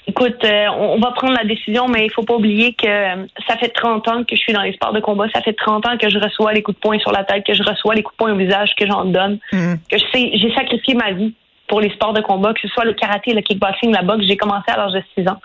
Écoute, 0.07 0.45
euh, 0.45 0.67
on 0.77 0.99
va 1.01 1.13
prendre 1.13 1.33
la 1.33 1.45
décision, 1.45 1.89
mais 1.89 2.05
il 2.05 2.13
faut 2.13 2.25
pas 2.25 2.35
oublier 2.35 2.75
que 2.75 2.87
euh, 2.87 3.27
ça 3.49 3.57
fait 3.57 3.71
30 3.71 4.07
ans 4.09 4.25
que 4.25 4.37
je 4.37 4.41
suis 4.41 4.53
dans 4.53 4.61
les 4.61 4.75
sports 4.75 4.93
de 4.93 5.01
combat. 5.01 5.25
Ça 5.35 5.41
fait 5.41 5.55
30 5.55 5.87
ans 5.87 5.97
que 5.97 6.11
je 6.11 6.19
reçois 6.19 6.53
les 6.53 6.63
coups 6.63 6.77
de 6.77 6.81
poing 6.81 6.99
sur 6.99 7.11
la 7.11 7.25
tête, 7.25 7.47
que 7.47 7.55
je 7.55 7.63
reçois 7.63 7.95
les 7.95 8.03
coups 8.03 8.15
de 8.17 8.19
poing 8.19 8.33
au 8.33 8.37
visage, 8.37 8.75
que 8.79 8.87
j'en 8.87 9.07
donne, 9.07 9.39
mm. 9.53 9.75
que 9.91 9.97
je 9.97 10.05
sais, 10.13 10.31
j'ai 10.35 10.53
sacrifié 10.55 10.95
ma 10.95 11.13
vie 11.13 11.35
pour 11.69 11.81
les 11.81 11.89
sports 11.91 12.13
de 12.13 12.21
combat, 12.21 12.53
que 12.53 12.61
ce 12.61 12.69
soit 12.69 12.85
le 12.85 12.93
karaté, 12.93 13.33
le 13.33 13.41
kickboxing, 13.41 13.93
la 13.93 14.03
boxe. 14.03 14.27
J'ai 14.29 14.37
commencé 14.37 14.67
à 14.69 14.77
l'âge 14.77 14.93
de 14.93 15.03
6 15.17 15.27
ans. 15.27 15.41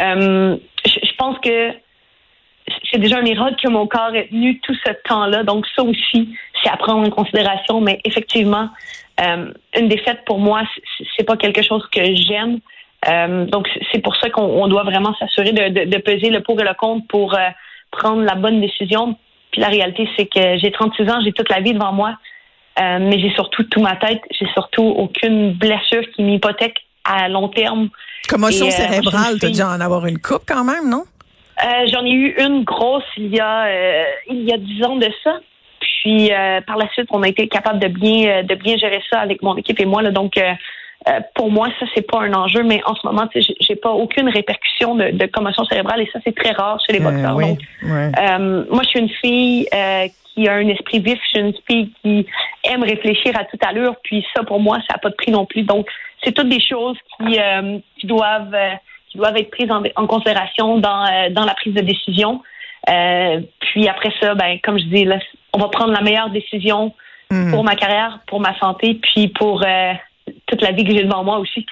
Euh, 0.00 0.56
je, 0.84 1.14
pense 1.18 1.38
que 1.40 1.72
c'est 2.90 2.98
déjà 2.98 3.18
un 3.18 3.22
miracle 3.22 3.56
que 3.62 3.68
mon 3.68 3.86
corps 3.86 4.14
ait 4.14 4.28
tenu 4.28 4.58
tout 4.60 4.74
ce 4.74 4.92
temps-là. 5.08 5.42
Donc 5.44 5.66
ça 5.76 5.82
aussi, 5.82 6.34
c'est 6.62 6.70
à 6.70 6.76
prendre 6.76 7.06
en 7.06 7.10
considération. 7.10 7.80
Mais 7.80 8.00
effectivement, 8.04 8.68
euh, 9.20 9.52
une 9.78 9.88
défaite 9.88 10.24
pour 10.24 10.38
moi, 10.38 10.62
c'est 11.16 11.24
pas 11.24 11.36
quelque 11.36 11.62
chose 11.62 11.86
que 11.92 12.14
j'aime. 12.14 12.60
Euh, 13.08 13.46
donc 13.46 13.68
c'est 13.92 14.02
pour 14.02 14.16
ça 14.16 14.30
qu'on 14.30 14.68
doit 14.68 14.84
vraiment 14.84 15.14
s'assurer 15.18 15.52
de, 15.52 15.98
peser 15.98 16.30
le 16.30 16.42
pour 16.42 16.60
et 16.60 16.64
le 16.64 16.74
contre 16.74 17.06
pour 17.08 17.36
prendre 17.90 18.22
la 18.22 18.34
bonne 18.34 18.60
décision. 18.60 19.16
Puis 19.52 19.60
la 19.60 19.68
réalité, 19.68 20.08
c'est 20.16 20.26
que 20.26 20.58
j'ai 20.58 20.70
36 20.70 21.10
ans, 21.10 21.20
j'ai 21.24 21.32
toute 21.32 21.48
la 21.50 21.60
vie 21.60 21.72
devant 21.72 21.92
moi, 21.92 22.16
mais 22.78 23.18
j'ai 23.18 23.32
surtout 23.34 23.64
toute 23.64 23.82
ma 23.82 23.96
tête, 23.96 24.20
j'ai 24.30 24.46
surtout 24.52 24.84
aucune 24.84 25.52
blessure 25.52 26.02
qui 26.14 26.22
m'hypothèque 26.22 26.78
à 27.04 27.28
long 27.28 27.48
terme. 27.48 27.88
Commotion 28.28 28.66
euh, 28.66 28.70
cérébrale, 28.70 29.38
tu 29.38 29.46
as 29.46 29.50
dû 29.50 29.62
en 29.62 29.80
avoir 29.80 30.06
une 30.06 30.18
coupe 30.18 30.42
quand 30.46 30.64
même, 30.64 30.88
non? 30.88 31.04
Euh, 31.62 31.86
j'en 31.92 32.04
ai 32.04 32.10
eu 32.10 32.34
une 32.38 32.64
grosse 32.64 33.04
il 33.16 33.34
y 33.34 33.40
a 33.40 33.66
euh, 33.66 34.04
il 34.30 34.44
y 34.44 34.52
a 34.52 34.56
dix 34.56 34.82
ans 34.84 34.96
de 34.96 35.08
ça. 35.22 35.40
Puis 35.80 36.30
par 36.66 36.78
la 36.78 36.88
suite, 36.92 37.08
on 37.10 37.22
a 37.22 37.28
été 37.28 37.46
capable 37.48 37.78
de 37.78 37.88
bien 37.88 38.42
de 38.42 38.54
bien 38.54 38.76
gérer 38.78 39.02
ça 39.10 39.20
avec 39.20 39.42
mon 39.42 39.56
équipe 39.56 39.78
et 39.80 39.84
moi. 39.84 40.00
Là, 40.00 40.10
donc 40.10 40.38
pour 41.34 41.50
moi, 41.50 41.68
ça 41.78 41.86
c'est 41.94 42.06
pas 42.10 42.20
un 42.20 42.32
enjeu, 42.32 42.62
mais 42.62 42.80
en 42.86 42.94
ce 42.94 43.06
moment, 43.06 43.28
j'ai 43.34 43.76
pas 43.76 43.90
aucune 43.90 44.28
répercussion 44.30 44.94
de, 44.94 45.26
commotion 45.26 45.64
cérébrale 45.66 46.00
et 46.00 46.10
ça 46.10 46.18
c'est 46.24 46.34
très 46.34 46.52
rare 46.52 46.78
chez 46.86 46.94
les 46.94 47.00
boxeurs. 47.00 47.36
donc, 47.38 47.58
moi, 47.82 48.82
je 48.82 48.88
suis 48.88 49.00
une 49.00 49.08
fille 49.08 49.68
qui 50.34 50.48
a 50.48 50.54
un 50.54 50.68
esprit 50.68 51.00
vif, 51.00 51.18
je 51.22 51.28
suis 51.28 51.38
une 51.40 51.54
fille 51.68 51.92
qui 52.02 52.26
aime 52.64 52.82
réfléchir 52.82 53.32
à 53.38 53.44
toute 53.44 53.64
allure. 53.64 53.96
Puis 54.02 54.24
ça, 54.34 54.42
pour 54.44 54.60
moi, 54.60 54.78
ça 54.88 54.94
n'a 54.94 54.98
pas 54.98 55.10
de 55.10 55.14
prix 55.14 55.30
non 55.30 55.46
plus. 55.46 55.62
Donc, 55.62 55.86
c'est 56.22 56.32
toutes 56.32 56.48
des 56.48 56.60
choses 56.60 56.96
qui, 57.16 57.38
euh, 57.38 57.78
qui 57.98 58.06
doivent 58.06 58.54
euh, 58.54 58.74
qui 59.10 59.18
doivent 59.18 59.36
être 59.36 59.50
prises 59.50 59.70
en, 59.70 59.82
en 59.96 60.06
considération 60.06 60.78
dans, 60.78 61.04
euh, 61.04 61.30
dans 61.30 61.44
la 61.44 61.54
prise 61.54 61.74
de 61.74 61.80
décision. 61.80 62.42
puis 62.86 63.88
après 63.88 64.12
ça, 64.20 64.34
ben 64.34 64.58
comme 64.62 64.78
je 64.78 64.84
dis, 64.84 65.04
là, 65.04 65.18
on 65.52 65.58
va 65.58 65.68
prendre 65.68 65.92
la 65.92 66.00
meilleure 66.00 66.30
décision 66.30 66.94
hmm. 67.30 67.50
pour 67.50 67.64
ma 67.64 67.74
carrière, 67.74 68.20
pour 68.28 68.40
ma 68.40 68.56
santé, 68.58 69.00
puis 69.02 69.28
pour 69.28 69.64
toute 70.46 70.62
la 70.62 70.70
vie 70.70 70.84
que 70.84 70.92
j'ai 70.94 71.02
devant 71.02 71.24
moi 71.24 71.38
aussi. 71.38 71.66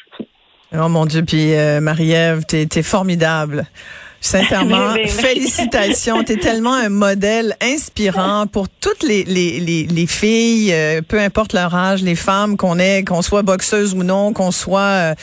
Oh 0.74 0.88
mon 0.88 1.06
Dieu, 1.06 1.24
puis 1.24 1.52
Marie-Ève, 1.80 2.44
t'es 2.44 2.66
es 2.74 2.82
formidable. 2.82 3.66
Sincèrement, 4.20 4.94
félicitations. 5.06 6.24
tu 6.24 6.32
es 6.32 6.36
tellement 6.36 6.74
un 6.74 6.88
modèle 6.88 7.56
inspirant 7.62 8.46
pour 8.46 8.68
toutes 8.68 9.02
les, 9.02 9.24
les, 9.24 9.60
les, 9.60 9.84
les 9.84 10.06
filles, 10.06 10.72
euh, 10.72 11.02
peu 11.02 11.20
importe 11.20 11.52
leur 11.52 11.74
âge, 11.74 12.02
les 12.02 12.16
femmes 12.16 12.56
qu'on 12.56 12.78
est, 12.78 13.06
qu'on 13.06 13.22
soit 13.22 13.42
boxeuse 13.42 13.94
ou 13.94 14.02
non, 14.02 14.32
qu'on 14.32 14.50
soit 14.50 14.80
euh, 14.80 15.14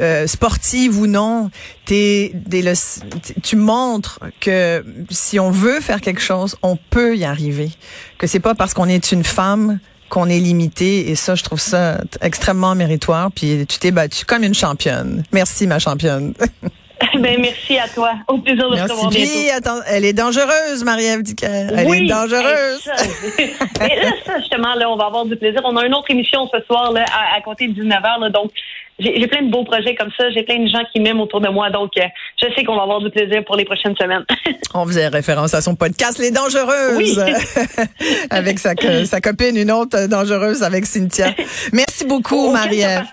euh, 0.00 0.26
sportive 0.26 0.98
ou 0.98 1.06
non. 1.06 1.50
T'es, 1.86 2.32
le, 2.50 3.40
tu 3.40 3.56
montres 3.56 4.20
que 4.40 4.84
si 5.10 5.38
on 5.38 5.50
veut 5.50 5.80
faire 5.80 6.00
quelque 6.00 6.20
chose, 6.20 6.56
on 6.62 6.76
peut 6.76 7.16
y 7.16 7.24
arriver. 7.24 7.70
Que 8.18 8.26
c'est 8.26 8.40
pas 8.40 8.54
parce 8.54 8.74
qu'on 8.74 8.88
est 8.88 9.12
une 9.12 9.24
femme 9.24 9.78
qu'on 10.08 10.28
est 10.28 10.40
limité 10.40 11.08
et 11.08 11.14
ça 11.14 11.36
je 11.36 11.44
trouve 11.44 11.60
ça 11.60 12.00
extrêmement 12.20 12.74
méritoire 12.74 13.30
puis 13.30 13.64
tu 13.68 13.78
t'es 13.78 13.92
battue 13.92 14.24
comme 14.24 14.42
une 14.42 14.54
championne. 14.54 15.22
Merci 15.32 15.68
ma 15.68 15.78
championne. 15.78 16.34
ben, 17.18 17.40
merci 17.40 17.78
à 17.78 17.88
toi. 17.88 18.12
Au 18.28 18.38
plaisir 18.38 18.68
de 18.68 18.74
merci. 18.74 18.88
te 18.88 18.92
revoir 18.92 19.10
bientôt. 19.10 19.56
Attends, 19.56 19.80
elle 19.86 20.04
est 20.04 20.12
dangereuse, 20.12 20.84
Marie-Ève 20.84 21.22
Elle 21.42 21.94
est 21.94 22.08
dangereuse. 22.08 22.90
Mais 23.80 23.96
là, 23.96 24.12
ça, 24.24 24.38
justement, 24.38 24.74
là, 24.74 24.90
on 24.90 24.96
va 24.96 25.06
avoir 25.06 25.24
du 25.24 25.36
plaisir. 25.36 25.60
On 25.64 25.76
a 25.76 25.86
une 25.86 25.94
autre 25.94 26.10
émission 26.10 26.48
ce 26.52 26.60
soir, 26.66 26.92
là, 26.92 27.04
à, 27.12 27.36
à 27.36 27.40
compter 27.40 27.68
de 27.68 27.82
19h, 27.82 28.20
là, 28.20 28.30
donc 28.30 28.52
j'ai 29.00 29.26
plein 29.26 29.42
de 29.42 29.50
beaux 29.50 29.64
projets 29.64 29.94
comme 29.94 30.10
ça. 30.16 30.30
J'ai 30.30 30.42
plein 30.42 30.58
de 30.58 30.68
gens 30.68 30.82
qui 30.92 31.00
m'aiment 31.00 31.20
autour 31.20 31.40
de 31.40 31.48
moi. 31.48 31.70
Donc, 31.70 31.92
euh, 31.96 32.02
je 32.40 32.46
sais 32.54 32.64
qu'on 32.64 32.76
va 32.76 32.82
avoir 32.82 33.00
du 33.00 33.10
plaisir 33.10 33.44
pour 33.44 33.56
les 33.56 33.64
prochaines 33.64 33.96
semaines. 33.96 34.24
On 34.74 34.86
faisait 34.86 35.08
référence 35.08 35.54
à 35.54 35.60
son 35.60 35.74
podcast 35.74 36.18
Les 36.18 36.30
Dangereuses 36.30 37.18
avec 38.30 38.58
sa, 38.58 38.74
sa 39.04 39.20
copine, 39.20 39.56
une 39.56 39.70
autre 39.70 40.06
dangereuse 40.06 40.62
avec 40.62 40.86
Cynthia. 40.86 41.34
Merci 41.72 42.04
beaucoup, 42.04 42.50
Marie-Ève. 42.50 43.04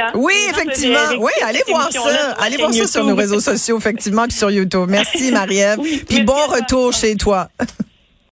Hein? 0.00 0.12
Oui, 0.14 0.34
effectivement. 0.50 0.98
Oui, 1.18 1.32
allez 1.42 1.62
voir 1.68 1.90
ça. 1.90 2.34
Allez 2.38 2.56
voir 2.56 2.72
ça 2.72 2.86
sur 2.86 3.04
nos 3.04 3.16
réseaux 3.16 3.40
sociaux, 3.40 3.78
effectivement, 3.78 4.24
puis 4.24 4.36
sur 4.36 4.50
YouTube. 4.50 4.86
Merci, 4.88 5.32
Marie-Ève. 5.32 5.78
puis 6.08 6.22
bon 6.22 6.32
retour 6.48 6.92
chez 6.92 7.16
toi. 7.16 7.48